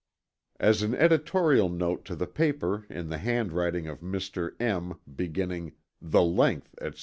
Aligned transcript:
"As 0.59 0.81
an 0.81 0.95
Editorial 0.95 1.69
note 1.69 2.05
to 2.05 2.15
the 2.15 2.25
paper 2.25 2.87
in 2.89 3.09
the 3.09 3.19
hand 3.19 3.53
writing 3.53 3.87
of 3.87 3.99
Mr. 4.01 4.59
M. 4.59 4.95
beginning 5.15 5.73
'The 6.01 6.23
length, 6.23 6.73
&c.'" 6.95 6.99